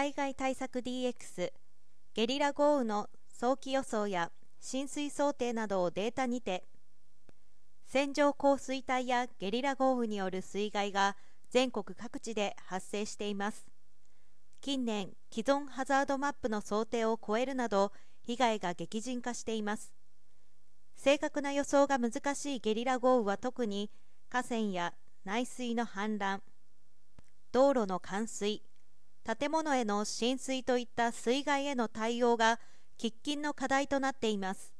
[0.00, 1.52] 災害対策 DX
[2.14, 6.64] ゲリラ豪雨の早期予想や浸水想定などをデータにて
[7.84, 11.16] 線状降水帯やゲリラ豪雨による水害が
[11.50, 13.66] 全国各地で発生しています。
[14.62, 17.92] 近年既存ハザードマップの想定を超えるなど
[18.22, 19.92] 被害が激甚化しています。
[20.96, 23.90] 正確な予想が難しいゲリラ豪雨は特に
[24.30, 24.94] 河川や
[25.26, 26.38] 内水の氾濫
[27.52, 28.62] 道路の冠水
[29.24, 32.58] 建物への浸水といった水害への対応が
[32.98, 34.72] 喫緊の課題となっています。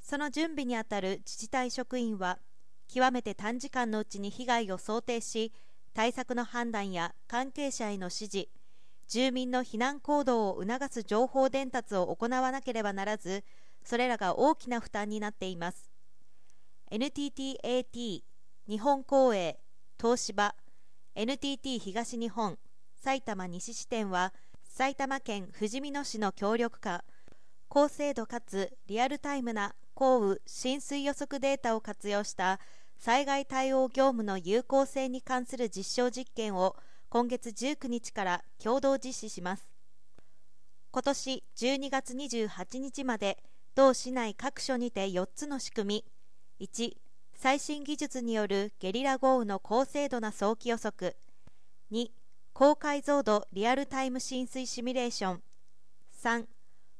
[0.00, 2.38] その準備にあたる自治体職員は
[2.88, 5.52] 極めて短時間のうちに被害を想定し
[5.92, 8.48] 対策の判断や関係者への指示
[9.08, 13.44] 住民の避難行動を促す情報伝達を行わなければならず
[13.84, 15.90] それらが大きな負担になっています。
[16.90, 18.22] NTTAT
[18.68, 19.58] 日本公営
[20.00, 20.54] 東芝
[21.14, 22.58] NTT 東日本
[23.00, 24.34] 埼玉西支店は
[24.64, 27.04] 埼玉県ふじみ野市の協力下
[27.68, 32.58] 高精度かつリアルタイムな降雨浸水予測データを活用した
[32.98, 36.76] 災害対応業務の有効性に関する実証実験を
[37.08, 39.68] 今月19日から共同実施します。
[40.90, 43.38] 今年12月28日まで
[43.74, 46.04] 同市内各所にて4つの仕組
[46.58, 46.66] み。
[46.66, 46.96] 1
[47.34, 51.16] 最新技術によるゲリラ豪雨の高精度な早期予測。
[51.92, 52.08] 2
[52.58, 55.42] 高解像度リアルタイム浸水シミュレーション。
[56.24, 56.44] 3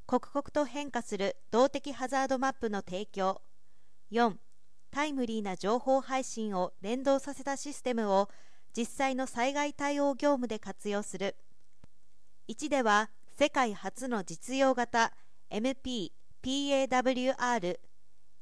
[0.06, 3.42] 刻々と変化する動的ハザードマップの提供。
[4.12, 4.36] 4
[4.92, 8.28] タイムリーな情報配信を連動させたシステムを
[8.72, 11.34] 実際の災害対応業務で活用する。
[12.48, 15.12] 1では世界初の実用型
[15.50, 17.80] MP PAWR、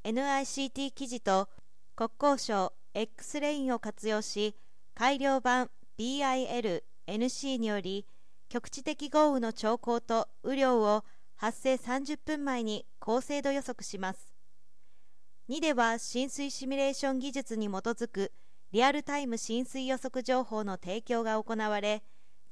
[0.04, 1.48] NICT 記事と
[1.96, 4.54] 国交省 X レインを活用し、
[4.94, 8.06] 改良版 BIL、NC により、
[8.48, 11.04] 局地的豪雨の兆候と雨量を
[11.36, 14.32] 発生30分前に高精度予測します。
[15.48, 18.32] 2では浸水シミュレーション技術に基づく
[18.72, 22.02] リアルタイム浸水予測情報の提供が行われ、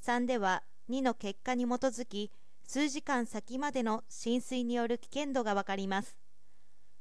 [0.05, 2.31] 3では2の結果に基づき、
[2.67, 6.17] 数時間先までの浸水による危険度がわかります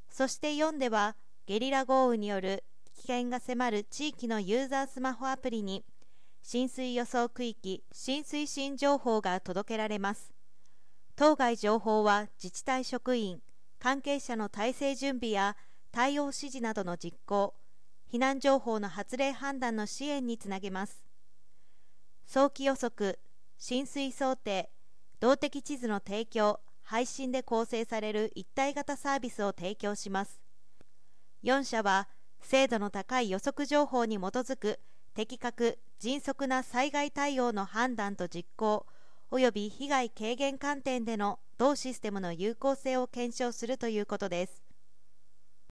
[0.09, 1.15] そして4では
[1.47, 2.63] ゲリラ豪雨による
[2.95, 5.83] 危険が迫る地域のユーザースマホアプリに
[6.43, 10.33] 浸水予想区域浸水新情報が届けられます。
[11.15, 13.41] 当該情報は自治体職員
[13.79, 15.55] 関係者の体制準備や
[15.91, 17.53] 対応指示などの実行
[18.11, 21.05] 避難情報の発令判断の支援につなげます。
[22.25, 23.19] 早期予測
[23.57, 24.69] 浸水想定
[25.21, 30.41] 動的地図の提供配信で構成される一体型サービスを提供します。
[31.43, 32.09] 4社は
[32.41, 34.81] 精度の高い予測情報に基づく
[35.15, 38.85] 的確迅速な災害対応の判断と実行
[39.31, 44.62] 及び被害軽減観点での同システムの有効性を検証するということです。